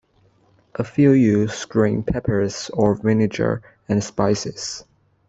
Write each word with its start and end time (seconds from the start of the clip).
A 0.79 0.83
few 0.83 1.11
use 1.11 1.63
green 1.65 2.01
peppers 2.01 2.71
or 2.73 2.95
vinegar 2.95 3.61
and 3.87 4.03
spices. 4.03 4.83